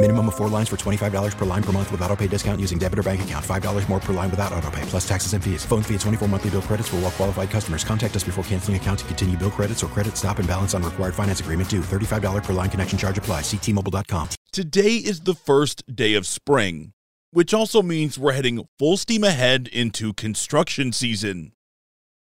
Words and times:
Minimum 0.00 0.28
of 0.28 0.36
four 0.36 0.48
lines 0.48 0.68
for 0.68 0.76
$25 0.76 1.36
per 1.36 1.44
line 1.44 1.62
per 1.62 1.72
month 1.72 1.90
with 1.90 2.00
auto 2.02 2.14
pay 2.14 2.28
discount 2.28 2.60
using 2.60 2.78
debit 2.78 3.00
or 3.00 3.02
bank 3.02 3.22
account. 3.22 3.44
$5 3.44 3.88
more 3.88 3.98
per 3.98 4.12
line 4.12 4.30
without 4.30 4.52
auto 4.52 4.70
pay, 4.70 4.82
plus 4.82 5.06
taxes 5.08 5.32
and 5.32 5.42
fees. 5.42 5.64
Phone 5.64 5.82
fee 5.82 5.94
at 5.94 6.00
24 6.02 6.28
monthly 6.28 6.50
bill 6.50 6.62
credits 6.62 6.88
for 6.88 6.96
all 6.96 7.02
well 7.02 7.10
qualified 7.10 7.50
customers. 7.50 7.82
Contact 7.82 8.14
us 8.14 8.22
before 8.22 8.44
canceling 8.44 8.76
account 8.76 9.00
to 9.00 9.04
continue 9.06 9.36
bill 9.36 9.50
credits 9.50 9.82
or 9.82 9.88
credit 9.88 10.16
stop 10.16 10.38
and 10.38 10.46
balance 10.46 10.72
on 10.72 10.84
required 10.84 11.16
finance 11.16 11.40
agreement 11.40 11.68
due. 11.68 11.80
$35 11.80 12.44
per 12.44 12.52
line 12.52 12.70
connection 12.70 12.96
charge 12.96 13.18
apply. 13.18 13.40
Ctmobile.com. 13.40 14.28
Today 14.52 15.02
is 15.02 15.22
the 15.22 15.34
first 15.34 15.82
day 15.92 16.14
of 16.14 16.28
spring, 16.28 16.92
which 17.32 17.52
also 17.52 17.82
means 17.82 18.20
we're 18.20 18.34
heading 18.34 18.68
full 18.78 18.98
steam 18.98 19.24
ahead 19.24 19.66
into 19.66 20.14
construction 20.14 20.92
season. 20.92 21.50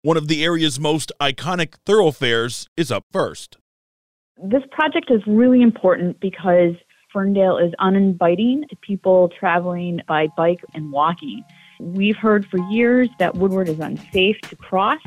One 0.02 0.18
of 0.18 0.28
the 0.28 0.44
area's 0.44 0.78
most 0.78 1.12
iconic 1.18 1.76
thoroughfares 1.86 2.68
is 2.76 2.92
up 2.92 3.06
first. 3.10 3.56
This 4.36 4.62
project 4.70 5.10
is 5.10 5.22
really 5.26 5.62
important 5.62 6.20
because 6.20 6.74
Ferndale 7.14 7.58
is 7.58 7.72
uninviting 7.78 8.66
to 8.68 8.76
people 8.76 9.28
traveling 9.28 10.00
by 10.08 10.26
bike 10.36 10.58
and 10.74 10.90
walking. 10.90 11.44
We've 11.78 12.16
heard 12.16 12.44
for 12.46 12.58
years 12.72 13.08
that 13.20 13.36
Woodward 13.36 13.68
is 13.68 13.78
unsafe 13.78 14.40
to 14.42 14.56
cross. 14.56 15.00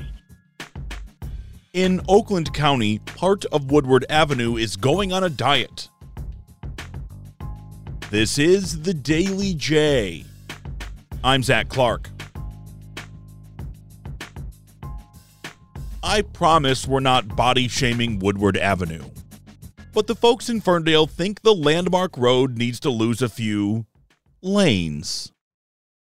In 1.73 1.99
Oakland 2.07 2.53
County, 2.53 2.99
part 2.99 3.43
of 3.51 3.71
Woodward 3.71 4.05
Avenue 4.09 4.55
is 4.55 4.77
going 4.77 5.11
on 5.11 5.25
a 5.25 5.29
diet. 5.29 5.89
This 8.09 8.39
is 8.39 8.83
the 8.83 8.93
Daily 8.93 9.53
J. 9.53 10.23
I'm 11.25 11.43
Zach 11.43 11.67
Clark. 11.67 12.09
I 16.01 16.21
promise 16.21 16.87
we're 16.87 17.01
not 17.01 17.35
body 17.35 17.67
shaming 17.67 18.19
Woodward 18.19 18.55
Avenue. 18.55 19.03
But 19.97 20.05
the 20.05 20.13
folks 20.13 20.47
in 20.47 20.61
Ferndale 20.61 21.07
think 21.07 21.41
the 21.41 21.55
landmark 21.55 22.15
road 22.19 22.55
needs 22.55 22.79
to 22.81 22.91
lose 22.91 23.19
a 23.23 23.27
few 23.27 23.87
lanes. 24.43 25.31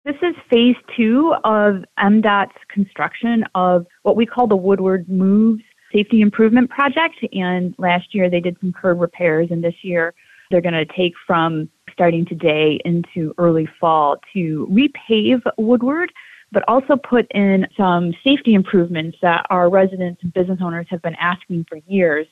This 0.04 0.16
is 0.20 0.34
phase 0.50 0.76
two 0.94 1.34
of 1.44 1.82
MDOT's 1.98 2.58
construction 2.68 3.42
of 3.54 3.86
what 4.02 4.14
we 4.14 4.26
call 4.26 4.48
the 4.48 4.54
Woodward 4.54 5.08
Moves 5.08 5.62
Safety 5.94 6.20
Improvement 6.20 6.68
Project. 6.68 7.16
And 7.32 7.74
last 7.78 8.14
year 8.14 8.28
they 8.28 8.38
did 8.38 8.58
some 8.60 8.70
curb 8.70 9.00
repairs, 9.00 9.48
and 9.50 9.64
this 9.64 9.76
year 9.80 10.12
they're 10.50 10.60
going 10.60 10.74
to 10.74 10.84
take 10.84 11.14
from 11.26 11.70
starting 11.90 12.26
today 12.26 12.78
into 12.84 13.32
early 13.38 13.66
fall 13.80 14.18
to 14.34 14.68
repave 14.70 15.40
Woodward, 15.56 16.12
but 16.52 16.62
also 16.68 16.96
put 16.96 17.26
in 17.30 17.66
some 17.78 18.12
safety 18.22 18.52
improvements 18.52 19.16
that 19.22 19.46
our 19.48 19.70
residents 19.70 20.22
and 20.22 20.34
business 20.34 20.58
owners 20.60 20.86
have 20.90 21.00
been 21.00 21.14
asking 21.14 21.64
for 21.66 21.78
years. 21.86 22.26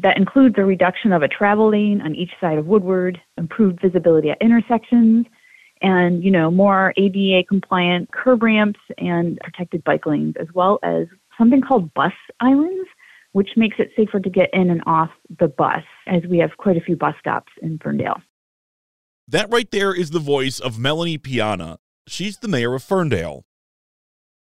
That 0.00 0.16
includes 0.16 0.54
the 0.54 0.64
reduction 0.64 1.12
of 1.12 1.22
a 1.22 1.28
travel 1.28 1.70
lane 1.70 2.00
on 2.00 2.14
each 2.14 2.30
side 2.40 2.56
of 2.56 2.66
Woodward, 2.66 3.20
improved 3.36 3.80
visibility 3.80 4.30
at 4.30 4.40
intersections, 4.40 5.26
and 5.82 6.22
you 6.22 6.30
know 6.30 6.50
more 6.50 6.94
ADA 6.96 7.44
compliant 7.48 8.10
curb 8.12 8.42
ramps 8.42 8.80
and 8.96 9.38
protected 9.42 9.82
bike 9.84 10.06
lanes, 10.06 10.34
as 10.40 10.46
well 10.54 10.78
as 10.82 11.06
something 11.36 11.60
called 11.60 11.92
bus 11.94 12.12
islands, 12.40 12.88
which 13.32 13.50
makes 13.56 13.76
it 13.78 13.90
safer 13.96 14.20
to 14.20 14.30
get 14.30 14.50
in 14.52 14.70
and 14.70 14.82
off 14.86 15.10
the 15.38 15.48
bus, 15.48 15.82
as 16.06 16.22
we 16.30 16.38
have 16.38 16.56
quite 16.58 16.76
a 16.76 16.80
few 16.80 16.96
bus 16.96 17.14
stops 17.18 17.52
in 17.60 17.78
Ferndale. 17.78 18.20
That 19.26 19.50
right 19.50 19.70
there 19.70 19.92
is 19.92 20.10
the 20.10 20.20
voice 20.20 20.60
of 20.60 20.78
Melanie 20.78 21.18
Piana. 21.18 21.78
She's 22.06 22.38
the 22.38 22.48
mayor 22.48 22.74
of 22.74 22.82
Ferndale. 22.82 23.44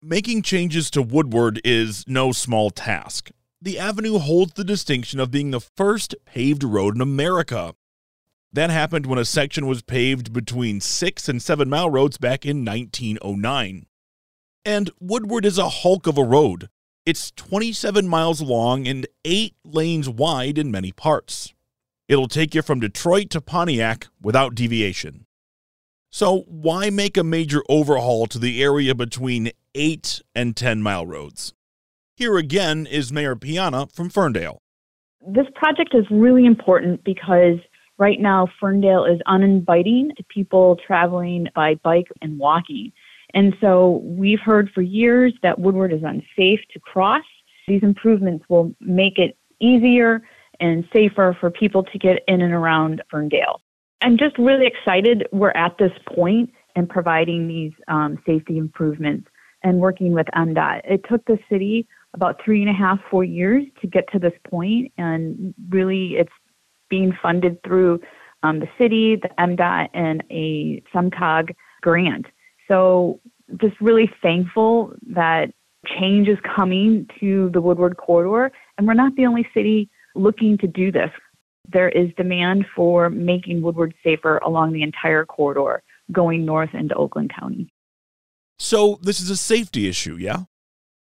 Making 0.02 0.42
changes 0.42 0.90
to 0.90 1.02
Woodward 1.02 1.60
is 1.64 2.04
no 2.08 2.32
small 2.32 2.70
task. 2.70 3.30
The 3.64 3.78
avenue 3.78 4.18
holds 4.18 4.52
the 4.52 4.62
distinction 4.62 5.18
of 5.18 5.30
being 5.30 5.50
the 5.50 5.58
first 5.58 6.14
paved 6.26 6.62
road 6.62 6.96
in 6.96 7.00
America. 7.00 7.74
That 8.52 8.68
happened 8.68 9.06
when 9.06 9.18
a 9.18 9.24
section 9.24 9.66
was 9.66 9.80
paved 9.80 10.34
between 10.34 10.82
6 10.82 11.28
and 11.30 11.40
7 11.40 11.70
mile 11.70 11.88
roads 11.88 12.18
back 12.18 12.44
in 12.44 12.62
1909. 12.62 13.86
And 14.66 14.90
Woodward 15.00 15.46
is 15.46 15.56
a 15.56 15.70
hulk 15.70 16.06
of 16.06 16.18
a 16.18 16.22
road. 16.22 16.68
It's 17.06 17.30
27 17.30 18.06
miles 18.06 18.42
long 18.42 18.86
and 18.86 19.06
8 19.24 19.54
lanes 19.64 20.10
wide 20.10 20.58
in 20.58 20.70
many 20.70 20.92
parts. 20.92 21.54
It'll 22.06 22.28
take 22.28 22.54
you 22.54 22.60
from 22.60 22.80
Detroit 22.80 23.30
to 23.30 23.40
Pontiac 23.40 24.08
without 24.20 24.54
deviation. 24.54 25.24
So, 26.12 26.44
why 26.48 26.90
make 26.90 27.16
a 27.16 27.24
major 27.24 27.62
overhaul 27.70 28.26
to 28.26 28.38
the 28.38 28.62
area 28.62 28.94
between 28.94 29.52
8 29.74 30.20
and 30.34 30.54
10 30.54 30.82
mile 30.82 31.06
roads? 31.06 31.54
Here 32.16 32.36
again 32.36 32.86
is 32.86 33.12
Mayor 33.12 33.34
Piana 33.34 33.88
from 33.88 34.08
Ferndale. 34.08 34.62
This 35.26 35.48
project 35.56 35.96
is 35.96 36.04
really 36.12 36.46
important 36.46 37.02
because 37.02 37.58
right 37.98 38.20
now 38.20 38.46
Ferndale 38.60 39.04
is 39.04 39.20
uninviting 39.26 40.12
to 40.16 40.22
people 40.32 40.76
traveling 40.86 41.48
by 41.56 41.74
bike 41.82 42.06
and 42.22 42.38
walking. 42.38 42.92
And 43.34 43.56
so 43.60 44.00
we've 44.04 44.38
heard 44.38 44.70
for 44.72 44.80
years 44.80 45.34
that 45.42 45.58
Woodward 45.58 45.92
is 45.92 46.04
unsafe 46.04 46.60
to 46.72 46.78
cross. 46.78 47.24
These 47.66 47.82
improvements 47.82 48.44
will 48.48 48.72
make 48.78 49.18
it 49.18 49.36
easier 49.58 50.22
and 50.60 50.86
safer 50.92 51.36
for 51.40 51.50
people 51.50 51.82
to 51.82 51.98
get 51.98 52.22
in 52.28 52.42
and 52.42 52.54
around 52.54 53.02
Ferndale. 53.10 53.60
I'm 54.02 54.18
just 54.18 54.38
really 54.38 54.66
excited 54.68 55.26
we're 55.32 55.50
at 55.50 55.78
this 55.78 55.92
point 56.14 56.52
in 56.76 56.86
providing 56.86 57.48
these 57.48 57.72
um, 57.88 58.22
safety 58.24 58.56
improvements 58.56 59.28
and 59.64 59.80
working 59.80 60.12
with 60.12 60.26
MDOT. 60.36 60.82
It 60.84 61.00
took 61.08 61.24
the 61.24 61.40
city 61.50 61.88
about 62.14 62.40
three 62.44 62.60
and 62.60 62.70
a 62.70 62.72
half, 62.72 62.98
four 63.10 63.24
years 63.24 63.64
to 63.80 63.86
get 63.86 64.10
to 64.12 64.18
this 64.18 64.32
point, 64.48 64.92
and 64.96 65.52
really 65.68 66.16
it's 66.16 66.32
being 66.88 67.12
funded 67.22 67.62
through 67.64 68.00
um, 68.42 68.60
the 68.60 68.68
city, 68.78 69.16
the 69.16 69.30
MDOT, 69.38 69.88
and 69.94 70.22
a 70.30 70.82
SEMCOG 70.94 71.54
grant. 71.82 72.26
So 72.68 73.20
just 73.60 73.78
really 73.80 74.10
thankful 74.22 74.94
that 75.08 75.52
change 75.98 76.28
is 76.28 76.38
coming 76.54 77.06
to 77.20 77.50
the 77.52 77.60
Woodward 77.60 77.96
corridor, 77.96 78.52
and 78.78 78.86
we're 78.86 78.94
not 78.94 79.14
the 79.16 79.26
only 79.26 79.46
city 79.52 79.90
looking 80.14 80.56
to 80.58 80.66
do 80.66 80.92
this. 80.92 81.10
There 81.72 81.88
is 81.88 82.10
demand 82.16 82.66
for 82.76 83.10
making 83.10 83.62
Woodward 83.62 83.94
safer 84.04 84.38
along 84.38 84.72
the 84.72 84.82
entire 84.82 85.24
corridor 85.24 85.82
going 86.12 86.44
north 86.44 86.74
into 86.74 86.94
Oakland 86.94 87.32
County. 87.38 87.70
So, 88.58 89.00
this 89.02 89.20
is 89.20 89.30
a 89.30 89.36
safety 89.36 89.88
issue, 89.88 90.16
yeah? 90.16 90.44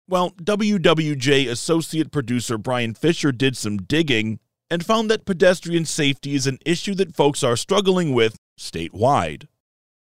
Well, 0.09 0.31
WWJ 0.31 1.47
associate 1.47 2.11
producer 2.11 2.57
Brian 2.57 2.95
Fisher 2.95 3.31
did 3.31 3.55
some 3.55 3.77
digging 3.77 4.39
and 4.67 4.83
found 4.83 5.07
that 5.11 5.23
pedestrian 5.23 5.85
safety 5.85 6.33
is 6.33 6.47
an 6.47 6.57
issue 6.65 6.95
that 6.95 7.15
folks 7.15 7.43
are 7.43 7.55
struggling 7.55 8.15
with 8.15 8.35
statewide. 8.59 9.45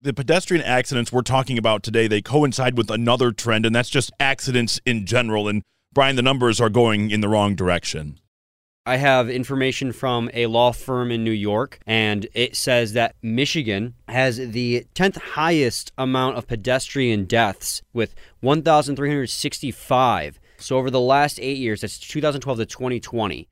The 0.01 0.13
pedestrian 0.13 0.63
accidents 0.63 1.11
we're 1.11 1.23
talking 1.23 1.57
about 1.57 1.83
today, 1.83 2.07
they 2.07 2.21
coincide 2.21 2.77
with 2.77 2.89
another 2.89 3.33
trend 3.33 3.65
and 3.65 3.75
that's 3.75 3.89
just 3.89 4.09
accidents 4.21 4.79
in 4.85 5.05
general 5.05 5.49
and 5.49 5.63
Brian 5.91 6.15
the 6.15 6.21
numbers 6.21 6.61
are 6.61 6.69
going 6.69 7.11
in 7.11 7.19
the 7.19 7.27
wrong 7.27 7.53
direction. 7.53 8.21
I 8.85 8.97
have 8.97 9.29
information 9.29 9.91
from 9.91 10.29
a 10.33 10.45
law 10.47 10.71
firm 10.71 11.11
in 11.11 11.23
New 11.23 11.31
York, 11.31 11.79
and 11.85 12.27
it 12.33 12.55
says 12.55 12.93
that 12.93 13.15
Michigan 13.21 13.93
has 14.07 14.37
the 14.37 14.87
10th 14.95 15.17
highest 15.17 15.91
amount 15.97 16.37
of 16.37 16.47
pedestrian 16.47 17.25
deaths 17.25 17.81
with 17.93 18.15
1,365. 18.39 20.39
So 20.57 20.77
over 20.77 20.89
the 20.89 20.99
last 20.99 21.39
eight 21.39 21.57
years, 21.57 21.81
that's 21.81 21.99
2012 21.99 22.57
to 22.57 22.65
2020. 22.65 23.47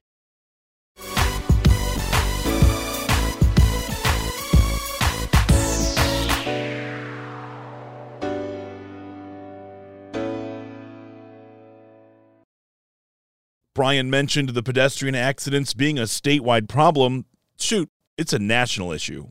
Brian 13.77 14.09
mentioned 14.09 14.50
the 14.50 14.63
pedestrian 14.63 15.13
accidents 15.13 15.75
being 15.75 16.00
a 16.00 16.07
statewide 16.09 16.68
problem. 16.68 17.25
Shoot, 17.59 17.91
it's 18.18 18.33
a 18.33 18.39
national 18.39 18.91
issue. 18.91 19.27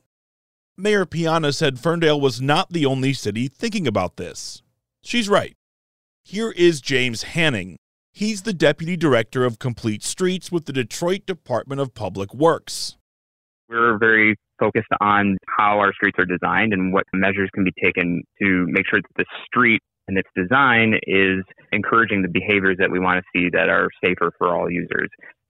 Mayor 0.76 1.04
Piana 1.04 1.52
said 1.52 1.81
Ferndale 1.81 2.20
was 2.20 2.40
not 2.40 2.72
the 2.72 2.87
only 2.87 3.12
city 3.12 3.48
thinking 3.48 3.88
about 3.88 4.19
this. 4.19 4.62
She's 5.02 5.28
right. 5.28 5.56
Here 6.22 6.52
is 6.52 6.81
James 6.81 7.25
Hanning. 7.25 7.76
He's 8.12 8.43
the 8.43 8.52
deputy 8.52 8.96
director 8.96 9.44
of 9.44 9.58
Complete 9.58 10.04
Streets 10.04 10.52
with 10.52 10.66
the 10.66 10.72
Detroit 10.72 11.26
Department 11.26 11.81
of 11.81 11.92
Public 11.92 12.32
Works. 12.32 12.96
We're 13.69 13.99
very 13.99 14.37
focused 14.60 14.87
on 15.00 15.38
how 15.58 15.81
our 15.81 15.92
streets 15.92 16.20
are 16.20 16.25
designed 16.25 16.72
and 16.72 16.92
what 16.92 17.02
measures 17.12 17.50
can 17.52 17.64
be 17.64 17.72
taken 17.82 18.22
to 18.40 18.66
make 18.69 18.87
sure 18.88 19.00
that 19.00 19.10
the 19.16 19.26
street 19.44 19.81
and 20.08 20.18
its 20.18 20.28
design 20.36 20.94
is 21.06 21.44
encouraging 21.72 22.22
the 22.22 22.28
behaviors 22.28 22.76
that 22.78 22.90
we 22.90 22.98
want 22.98 23.22
to 23.22 23.24
see 23.34 23.48
that 23.52 23.68
are 23.68 23.88
safer 24.04 24.30
for 24.38 24.54
all 24.54 24.70
users. 24.70 25.08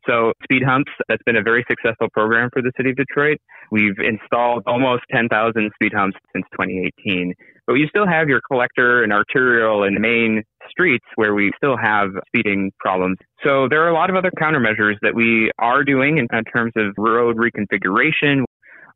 So 0.09 0.33
speed 0.45 0.63
humps, 0.65 0.91
that's 1.09 1.23
been 1.27 1.37
a 1.37 1.43
very 1.43 1.65
successful 1.69 2.09
program 2.13 2.49
for 2.53 2.63
the 2.63 2.71
city 2.77 2.91
of 2.91 2.97
Detroit. 2.97 3.39
We've 3.73 3.99
installed 3.99 4.63
almost 4.67 5.03
10,000 5.13 5.71
speed 5.75 5.93
humps 5.93 6.17
since 6.33 6.47
2018. 6.53 7.35
But 7.67 7.75
you 7.75 7.89
still 7.89 8.07
have 8.07 8.29
your 8.29 8.41
collector 8.49 9.03
and 9.03 9.13
arterial 9.13 9.83
and 9.83 9.99
main 9.99 10.45
streets 10.71 11.05
where 11.17 11.35
we 11.35 11.51
still 11.57 11.77
have 11.77 12.11
speeding 12.29 12.71
problems. 12.79 13.17
So 13.43 13.67
there 13.69 13.83
are 13.83 13.89
a 13.89 13.95
lot 13.95 14.09
of 14.09 14.17
other 14.17 14.31
countermeasures 14.41 14.95
that 15.03 15.15
we 15.15 15.51
are 15.59 15.83
doing 15.83 16.19
in, 16.19 16.29
in 16.33 16.45
terms 16.45 16.73
of 16.77 16.95
road 16.97 17.37
reconfiguration. 17.37 18.45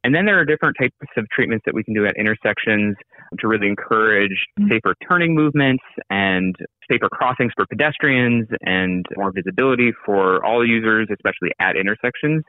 And 0.04 0.14
then 0.14 0.24
there 0.24 0.38
are 0.38 0.44
different 0.44 0.76
types 0.80 0.94
of 1.16 1.26
treatments 1.34 1.64
that 1.66 1.74
we 1.74 1.82
can 1.82 1.92
do 1.92 2.06
at 2.06 2.14
intersections 2.16 2.96
to 3.38 3.48
really 3.48 3.68
encourage 3.68 4.46
mm-hmm. 4.58 4.70
safer 4.70 4.94
turning 5.08 5.34
movements 5.34 5.84
and 6.08 6.56
safer 6.90 7.08
crossings 7.08 7.52
for 7.56 7.66
pedestrians 7.66 8.48
and 8.62 9.06
more 9.16 9.32
visibility 9.32 9.92
for 10.04 10.44
all 10.44 10.66
users, 10.66 11.08
especially 11.12 11.50
at 11.60 11.76
intersections. 11.76 12.42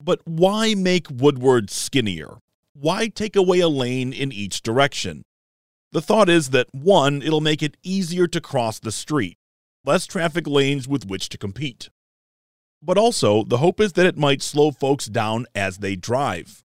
But 0.00 0.20
why 0.24 0.74
make 0.74 1.06
Woodward 1.10 1.70
skinnier? 1.70 2.38
Why 2.74 3.08
take 3.08 3.36
away 3.36 3.60
a 3.60 3.68
lane 3.68 4.12
in 4.12 4.32
each 4.32 4.62
direction? 4.62 5.22
The 5.92 6.02
thought 6.02 6.28
is 6.28 6.50
that 6.50 6.68
one, 6.72 7.20
it'll 7.20 7.42
make 7.42 7.62
it 7.62 7.76
easier 7.82 8.26
to 8.26 8.40
cross 8.40 8.78
the 8.78 8.90
street, 8.92 9.36
less 9.84 10.06
traffic 10.06 10.46
lanes 10.46 10.88
with 10.88 11.06
which 11.06 11.28
to 11.30 11.38
compete. 11.38 11.90
But 12.82 12.98
also, 12.98 13.44
the 13.44 13.58
hope 13.58 13.78
is 13.78 13.92
that 13.92 14.06
it 14.06 14.16
might 14.16 14.42
slow 14.42 14.70
folks 14.70 15.06
down 15.06 15.46
as 15.54 15.78
they 15.78 15.94
drive. 15.94 16.64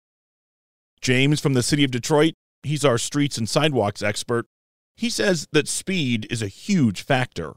James 1.00 1.40
from 1.40 1.54
the 1.54 1.62
city 1.62 1.84
of 1.84 1.90
Detroit, 1.90 2.34
he's 2.64 2.84
our 2.84 2.98
streets 2.98 3.38
and 3.38 3.48
sidewalks 3.48 4.02
expert. 4.02 4.46
He 4.96 5.10
says 5.10 5.46
that 5.52 5.68
speed 5.68 6.26
is 6.30 6.42
a 6.42 6.48
huge 6.48 7.02
factor. 7.02 7.54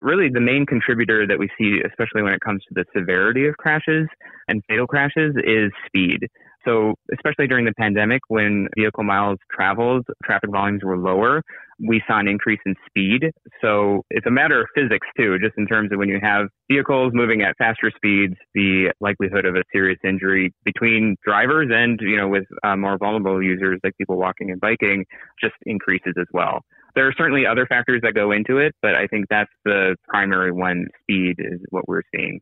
Really, 0.00 0.28
the 0.28 0.40
main 0.40 0.64
contributor 0.64 1.26
that 1.26 1.38
we 1.38 1.48
see, 1.58 1.80
especially 1.84 2.22
when 2.22 2.32
it 2.32 2.40
comes 2.40 2.62
to 2.68 2.74
the 2.74 2.84
severity 2.96 3.48
of 3.48 3.56
crashes 3.56 4.06
and 4.46 4.62
fatal 4.68 4.86
crashes, 4.86 5.34
is 5.44 5.72
speed. 5.86 6.20
So, 6.64 6.94
especially 7.12 7.48
during 7.48 7.64
the 7.64 7.72
pandemic, 7.74 8.20
when 8.28 8.68
vehicle 8.76 9.02
miles 9.02 9.38
traveled, 9.52 10.06
traffic 10.24 10.50
volumes 10.50 10.82
were 10.84 10.96
lower, 10.96 11.42
we 11.78 12.02
saw 12.06 12.18
an 12.18 12.28
increase 12.28 12.60
in 12.66 12.74
speed. 12.86 13.30
So, 13.60 14.04
it's 14.10 14.26
a 14.26 14.30
matter 14.30 14.60
of 14.60 14.68
physics 14.74 15.06
too, 15.16 15.38
just 15.38 15.56
in 15.58 15.66
terms 15.66 15.92
of 15.92 15.98
when 15.98 16.08
you 16.08 16.18
have 16.22 16.48
vehicles 16.70 17.12
moving 17.14 17.42
at 17.42 17.56
faster 17.58 17.90
speeds, 17.94 18.34
the 18.54 18.92
likelihood 19.00 19.44
of 19.44 19.54
a 19.54 19.62
serious 19.72 19.98
injury 20.04 20.52
between 20.64 21.16
drivers 21.24 21.68
and, 21.72 21.98
you 22.00 22.16
know, 22.16 22.28
with 22.28 22.44
uh, 22.64 22.76
more 22.76 22.98
vulnerable 22.98 23.42
users 23.42 23.80
like 23.84 23.96
people 23.96 24.16
walking 24.16 24.50
and 24.50 24.60
biking 24.60 25.04
just 25.40 25.54
increases 25.66 26.14
as 26.20 26.26
well. 26.32 26.60
There 26.94 27.06
are 27.06 27.14
certainly 27.16 27.46
other 27.46 27.66
factors 27.66 28.00
that 28.02 28.14
go 28.14 28.32
into 28.32 28.58
it, 28.58 28.74
but 28.82 28.94
I 28.94 29.06
think 29.06 29.26
that's 29.30 29.50
the 29.64 29.96
primary 30.08 30.52
one. 30.52 30.86
Speed 31.02 31.36
is 31.38 31.60
what 31.70 31.86
we're 31.86 32.02
seeing. 32.14 32.40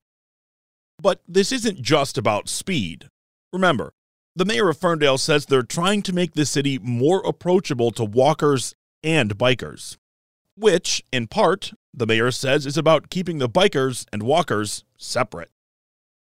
But 1.00 1.20
this 1.28 1.52
isn't 1.52 1.82
just 1.82 2.16
about 2.16 2.48
speed. 2.48 3.08
Remember, 3.52 3.92
the 4.34 4.44
mayor 4.44 4.68
of 4.68 4.78
Ferndale 4.78 5.18
says 5.18 5.46
they're 5.46 5.62
trying 5.62 6.02
to 6.02 6.12
make 6.12 6.34
the 6.34 6.46
city 6.46 6.78
more 6.78 7.20
approachable 7.26 7.90
to 7.92 8.04
walkers 8.04 8.74
and 9.06 9.38
bikers, 9.38 9.96
which, 10.56 11.02
in 11.12 11.28
part, 11.28 11.72
the 11.94 12.06
mayor 12.06 12.32
says 12.32 12.66
is 12.66 12.76
about 12.76 13.08
keeping 13.08 13.38
the 13.38 13.48
bikers 13.48 14.04
and 14.12 14.24
walkers 14.24 14.84
separate. 14.98 15.50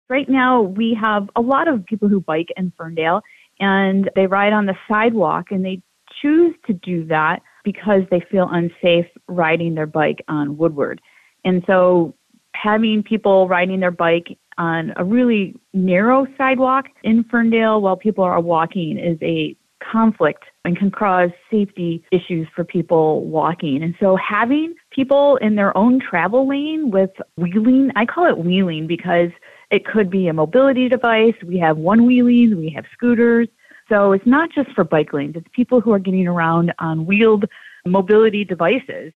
Right 0.10 0.28
now, 0.28 0.62
we 0.62 0.98
have 1.00 1.30
a 1.36 1.42
lot 1.42 1.68
of 1.68 1.86
people 1.86 2.10
who 2.10 2.20
bike 2.20 2.50
in 2.58 2.74
Ferndale 2.76 3.22
and 3.60 4.10
they 4.16 4.26
ride 4.26 4.52
on 4.52 4.66
the 4.66 4.76
sidewalk 4.88 5.52
and 5.52 5.64
they 5.64 5.82
choose 6.22 6.56
to 6.66 6.74
do 6.74 7.06
that 7.06 7.42
because 7.64 8.02
they 8.10 8.22
feel 8.32 8.50
unsafe 8.52 9.06
riding 9.28 9.76
their 9.76 9.86
bike 9.86 10.24
on 10.28 10.58
Woodward. 10.58 11.00
And 11.46 11.64
so 11.68 12.16
having 12.56 13.04
people 13.04 13.48
riding 13.48 13.80
their 13.80 13.92
bike 13.92 14.38
on 14.58 14.94
a 14.98 15.04
really 15.04 15.56
narrow 15.74 16.26
sidewalk 16.38 16.86
in 17.04 17.24
Ferndale 17.26 17.82
while 17.82 17.98
people 17.98 18.24
are 18.24 18.42
walking 18.42 18.98
is 18.98 19.18
a 19.22 19.56
conflict 19.92 20.44
and 20.66 20.78
can 20.78 20.92
cause 20.92 21.30
safety 21.52 22.04
issues 22.12 22.48
for 22.56 22.64
people 22.64 23.26
walking. 23.26 23.84
And 23.84 23.96
so 24.00 24.16
having 24.16 24.76
people 24.92 25.38
in 25.38 25.56
their 25.56 25.76
own 25.78 26.00
travel 26.00 26.48
lane 26.48 26.90
with 26.90 27.12
wheeling, 27.38 27.92
I 27.96 28.06
call 28.06 28.26
it 28.28 28.38
wheeling 28.38 28.88
because 28.88 29.30
it 29.72 29.86
could 29.86 30.10
be 30.10 30.28
a 30.28 30.34
mobility 30.34 30.88
device. 30.88 31.36
We 31.46 31.58
have 31.60 31.78
one 31.78 32.02
wheelies, 32.02 32.56
we 32.56 32.70
have 32.76 32.86
scooters. 32.94 33.48
So 33.90 34.14
it's 34.14 34.26
not 34.26 34.50
just 34.54 34.72
for 34.72 34.84
bike 34.84 35.12
lanes, 35.12 35.36
it's 35.36 35.48
people 35.52 35.82
who 35.82 35.92
are 35.92 36.00
getting 36.00 36.28
around 36.28 36.74
on 36.80 37.06
wheeled 37.06 37.46
mobility 37.86 38.46
devices. 38.46 39.12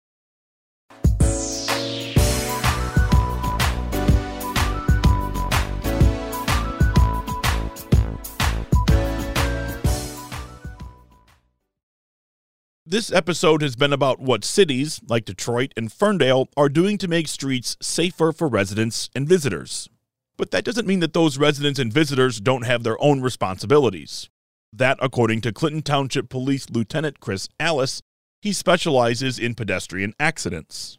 This 12.89 13.11
episode 13.11 13.63
has 13.63 13.75
been 13.75 13.93
about 13.93 14.21
what 14.21 14.45
cities, 14.45 15.01
like 15.09 15.25
Detroit 15.25 15.73
and 15.77 15.93
Ferndale, 15.93 16.49
are 16.57 16.69
doing 16.69 16.99
to 16.99 17.09
make 17.09 17.27
streets 17.27 17.77
safer 17.83 18.31
for 18.31 18.47
residents 18.47 19.11
and 19.13 19.29
visitors. 19.29 19.89
But 20.37 20.53
that 20.53 20.65
doesn't 20.65 20.87
mean 20.87 21.01
that 21.01 21.13
those 21.13 21.37
residents 21.37 21.81
and 21.81 21.93
visitors 21.93 22.41
don't 22.41 22.65
have 22.65 22.85
their 22.85 22.97
own 23.03 23.23
responsibilities. 23.23 24.31
That, 24.73 24.99
according 25.03 25.41
to 25.41 25.53
Clinton 25.53 25.83
Township 25.83 26.29
Police 26.29 26.71
Lieutenant 26.71 27.19
Chris 27.19 27.49
Ellis, 27.59 28.03
he 28.41 28.53
specializes 28.53 29.37
in 29.37 29.57
pedestrian 29.57 30.15
accidents. 30.21 30.97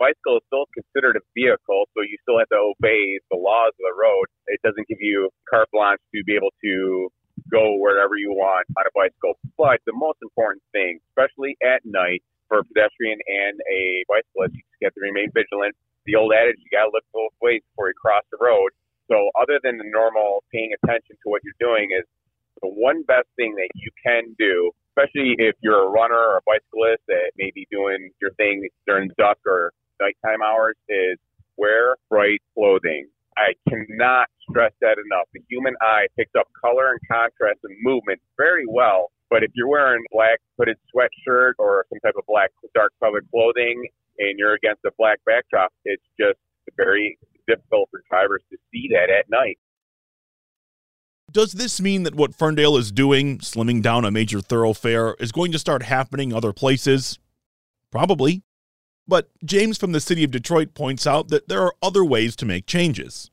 Bicycle 0.00 0.38
is 0.38 0.42
still 0.48 0.66
considered 0.74 1.14
a 1.14 1.22
vehicle, 1.36 1.84
so 1.94 2.02
you 2.02 2.16
still 2.22 2.40
have 2.40 2.48
to 2.48 2.74
obey 2.74 3.20
the 3.30 3.36
laws 3.36 3.70
of 3.70 3.78
the 3.78 3.94
road. 3.94 4.24
It 4.48 4.58
doesn't 4.64 4.88
give 4.88 4.98
you 4.98 5.30
carte 5.48 5.68
blanche 5.72 6.00
to 6.16 6.24
be 6.26 6.34
able 6.34 6.50
to 6.64 7.12
go 7.52 7.76
wherever 7.76 8.16
you 8.16 8.32
want 8.32 8.66
on 8.74 8.84
a 8.88 8.92
bicycle. 8.96 9.36
But 9.60 9.84
the 9.84 9.92
most 9.92 10.18
important 10.24 10.64
thing, 10.72 10.98
especially 11.12 11.54
at 11.60 11.84
night 11.84 12.24
for 12.48 12.60
a 12.60 12.64
pedestrian 12.64 13.20
and 13.28 13.60
a 13.68 14.02
bicyclist, 14.08 14.56
you 14.56 14.64
just 14.64 14.82
have 14.88 14.94
to 14.96 15.04
remain 15.04 15.28
vigilant. 15.36 15.76
The 16.08 16.16
old 16.16 16.32
adage, 16.32 16.56
you 16.58 16.72
got 16.72 16.88
to 16.88 16.92
look 16.96 17.04
both 17.12 17.36
ways 17.44 17.60
before 17.70 17.92
you 17.92 17.98
cross 18.00 18.24
the 18.32 18.40
road. 18.40 18.72
So 19.12 19.28
other 19.36 19.60
than 19.62 19.76
the 19.76 19.86
normal 19.86 20.42
paying 20.50 20.72
attention 20.82 21.20
to 21.20 21.26
what 21.28 21.44
you're 21.44 21.60
doing 21.60 21.92
is 21.92 22.08
the 22.64 22.68
one 22.68 23.04
best 23.04 23.28
thing 23.36 23.54
that 23.56 23.68
you 23.74 23.90
can 24.00 24.34
do, 24.38 24.72
especially 24.96 25.36
if 25.38 25.54
you're 25.60 25.84
a 25.84 25.90
runner 25.90 26.16
or 26.16 26.40
a 26.40 26.44
bicyclist 26.48 27.04
that 27.08 27.36
may 27.36 27.52
be 27.54 27.68
doing 27.70 28.10
your 28.20 28.32
thing 28.40 28.68
during 28.86 29.10
dusk 29.18 29.44
or 29.46 29.72
nighttime 30.00 30.40
hours, 30.40 30.74
is 30.88 31.18
wear 31.56 31.96
bright 32.08 32.40
clothing. 32.54 33.06
I 33.36 33.54
cannot 33.68 34.28
stress 34.48 34.72
that 34.80 34.96
enough. 34.98 35.28
The 35.32 35.40
human 35.48 35.74
eye 35.80 36.06
picks 36.16 36.32
up 36.38 36.48
color 36.60 36.92
and 36.92 37.00
contrast 37.10 37.60
and 37.64 37.76
movement 37.82 38.20
very 38.36 38.64
well. 38.68 39.10
But 39.30 39.42
if 39.42 39.50
you're 39.54 39.68
wearing 39.68 40.04
black 40.12 40.40
hooded 40.58 40.76
sweatshirt 40.94 41.52
or 41.58 41.86
some 41.88 41.98
type 42.04 42.14
of 42.18 42.24
black 42.26 42.50
dark 42.74 42.92
colored 43.02 43.26
clothing 43.30 43.88
and 44.18 44.38
you're 44.38 44.54
against 44.54 44.84
a 44.84 44.90
black 44.98 45.18
backdrop, 45.24 45.72
it's 45.84 46.04
just 46.20 46.38
very 46.76 47.18
difficult 47.48 47.88
for 47.90 48.02
drivers 48.10 48.42
to 48.50 48.58
see 48.70 48.88
that 48.92 49.10
at 49.10 49.30
night. 49.30 49.58
Does 51.30 51.52
this 51.52 51.80
mean 51.80 52.02
that 52.02 52.14
what 52.14 52.34
Ferndale 52.34 52.76
is 52.76 52.92
doing, 52.92 53.38
slimming 53.38 53.80
down 53.80 54.04
a 54.04 54.10
major 54.10 54.40
thoroughfare, 54.40 55.16
is 55.18 55.32
going 55.32 55.50
to 55.52 55.58
start 55.58 55.82
happening 55.82 56.34
other 56.34 56.52
places? 56.52 57.18
Probably. 57.90 58.42
But 59.06 59.30
James 59.44 59.78
from 59.78 59.92
the 59.92 60.00
city 60.00 60.24
of 60.24 60.30
Detroit 60.30 60.74
points 60.74 61.06
out 61.06 61.28
that 61.28 61.48
there 61.48 61.62
are 61.62 61.74
other 61.82 62.04
ways 62.04 62.36
to 62.36 62.46
make 62.46 62.66
changes. 62.66 63.30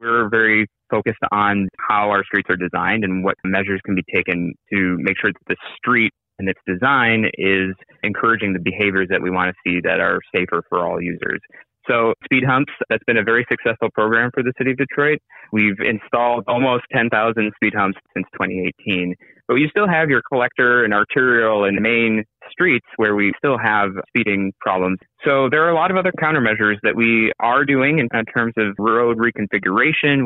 We're 0.00 0.28
very 0.28 0.66
focused 0.90 1.18
on 1.32 1.68
how 1.88 2.10
our 2.10 2.24
streets 2.24 2.48
are 2.50 2.56
designed 2.56 3.04
and 3.04 3.24
what 3.24 3.36
measures 3.44 3.80
can 3.84 3.94
be 3.94 4.04
taken 4.14 4.54
to 4.72 4.96
make 5.00 5.16
sure 5.20 5.30
that 5.32 5.46
the 5.48 5.56
street 5.76 6.12
and 6.38 6.48
its 6.48 6.60
design 6.66 7.30
is 7.38 7.74
encouraging 8.02 8.52
the 8.52 8.58
behaviors 8.58 9.08
that 9.10 9.22
we 9.22 9.30
want 9.30 9.54
to 9.54 9.54
see 9.64 9.80
that 9.82 10.00
are 10.00 10.20
safer 10.34 10.62
for 10.68 10.86
all 10.86 11.00
users. 11.00 11.40
So 11.88 12.14
speed 12.24 12.44
humps, 12.44 12.72
that's 12.88 13.04
been 13.06 13.16
a 13.16 13.22
very 13.22 13.46
successful 13.50 13.88
program 13.94 14.30
for 14.34 14.42
the 14.42 14.52
city 14.58 14.72
of 14.72 14.76
Detroit. 14.76 15.18
We've 15.52 15.78
installed 15.78 16.44
almost 16.48 16.84
10,000 16.92 17.52
speed 17.56 17.74
humps 17.76 17.98
since 18.14 18.26
2018. 18.32 19.14
But 19.48 19.56
you 19.56 19.68
still 19.68 19.88
have 19.88 20.10
your 20.10 20.22
collector 20.28 20.84
and 20.84 20.92
arterial 20.92 21.64
and 21.64 21.80
main 21.80 22.24
streets 22.50 22.86
where 22.96 23.14
we 23.14 23.32
still 23.38 23.58
have 23.58 23.90
speeding 24.08 24.52
problems. 24.60 24.98
So 25.24 25.48
there 25.50 25.64
are 25.64 25.70
a 25.70 25.74
lot 25.74 25.90
of 25.90 25.96
other 25.96 26.12
countermeasures 26.20 26.76
that 26.82 26.96
we 26.96 27.32
are 27.38 27.64
doing 27.64 28.00
in, 28.00 28.08
in 28.12 28.24
terms 28.26 28.54
of 28.56 28.74
road 28.78 29.18
reconfiguration. 29.18 30.24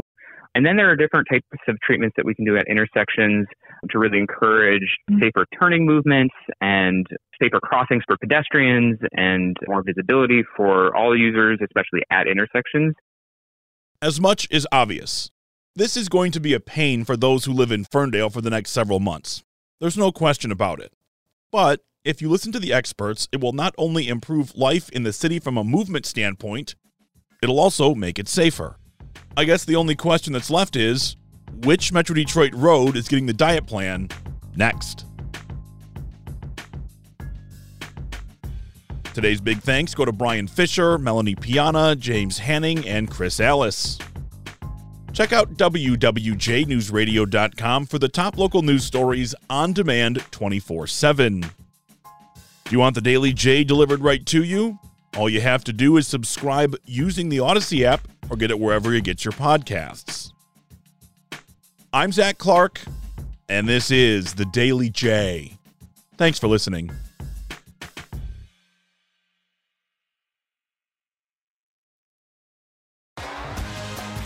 And 0.54 0.66
then 0.66 0.76
there 0.76 0.90
are 0.90 0.96
different 0.96 1.28
types 1.30 1.46
of 1.68 1.76
treatments 1.80 2.14
that 2.16 2.24
we 2.24 2.34
can 2.34 2.44
do 2.44 2.56
at 2.56 2.66
intersections 2.68 3.46
to 3.90 3.98
really 3.98 4.18
encourage 4.18 4.96
mm-hmm. 5.10 5.22
safer 5.22 5.46
turning 5.58 5.86
movements 5.86 6.34
and 6.60 7.06
safer 7.40 7.60
crossings 7.60 8.02
for 8.06 8.16
pedestrians 8.16 8.98
and 9.12 9.56
more 9.66 9.82
visibility 9.82 10.42
for 10.56 10.94
all 10.94 11.16
users, 11.16 11.58
especially 11.62 12.02
at 12.10 12.26
intersections. 12.26 12.94
As 14.02 14.20
much 14.20 14.46
is 14.50 14.66
obvious, 14.72 15.30
this 15.76 15.96
is 15.96 16.08
going 16.08 16.32
to 16.32 16.40
be 16.40 16.54
a 16.54 16.60
pain 16.60 17.04
for 17.04 17.16
those 17.16 17.44
who 17.44 17.52
live 17.52 17.70
in 17.70 17.84
Ferndale 17.84 18.30
for 18.30 18.40
the 18.40 18.50
next 18.50 18.70
several 18.70 19.00
months. 19.00 19.42
There's 19.80 19.96
no 19.96 20.12
question 20.12 20.50
about 20.50 20.80
it. 20.80 20.92
But 21.52 21.80
if 22.04 22.22
you 22.22 22.28
listen 22.28 22.52
to 22.52 22.58
the 22.58 22.72
experts, 22.72 23.28
it 23.32 23.40
will 23.40 23.52
not 23.52 23.74
only 23.76 24.08
improve 24.08 24.56
life 24.56 24.88
in 24.90 25.02
the 25.02 25.12
city 25.12 25.38
from 25.38 25.56
a 25.56 25.64
movement 25.64 26.06
standpoint, 26.06 26.74
it'll 27.42 27.60
also 27.60 27.94
make 27.94 28.18
it 28.18 28.28
safer. 28.28 28.76
I 29.36 29.44
guess 29.44 29.64
the 29.64 29.76
only 29.76 29.94
question 29.94 30.32
that's 30.32 30.50
left 30.50 30.76
is 30.76 31.16
which 31.64 31.92
Metro 31.92 32.14
Detroit 32.14 32.54
road 32.54 32.96
is 32.96 33.08
getting 33.08 33.26
the 33.26 33.32
diet 33.32 33.66
plan 33.66 34.08
next? 34.56 35.04
Today's 39.12 39.40
big 39.40 39.60
thanks 39.60 39.92
go 39.94 40.04
to 40.04 40.12
Brian 40.12 40.46
Fisher, 40.46 40.96
Melanie 40.96 41.34
Piana, 41.34 41.96
James 41.96 42.38
Hanning, 42.38 42.86
and 42.86 43.10
Chris 43.10 43.40
Ellis. 43.40 43.98
Check 45.12 45.32
out 45.32 45.54
WWJNewsRadio.com 45.54 47.86
for 47.86 47.98
the 47.98 48.08
top 48.08 48.38
local 48.38 48.62
news 48.62 48.84
stories 48.84 49.34
on 49.48 49.72
demand 49.72 50.24
24 50.30 50.86
7. 50.86 51.40
Do 51.40 51.48
you 52.70 52.78
want 52.78 52.94
the 52.94 53.00
Daily 53.00 53.32
J 53.32 53.64
delivered 53.64 53.98
right 54.00 54.24
to 54.26 54.44
you? 54.44 54.78
All 55.16 55.28
you 55.28 55.40
have 55.40 55.64
to 55.64 55.72
do 55.72 55.96
is 55.96 56.06
subscribe 56.06 56.76
using 56.86 57.28
the 57.28 57.38
Audacy 57.38 57.82
app 57.82 58.06
or 58.30 58.36
get 58.36 58.52
it 58.52 58.60
wherever 58.60 58.94
you 58.94 59.00
get 59.00 59.24
your 59.24 59.32
podcasts. 59.32 60.30
I'm 61.92 62.12
Zach 62.12 62.38
Clark, 62.38 62.80
and 63.48 63.68
this 63.68 63.90
is 63.90 64.34
the 64.34 64.44
Daily 64.44 64.88
J. 64.88 65.58
Thanks 66.16 66.38
for 66.38 66.46
listening. 66.46 66.92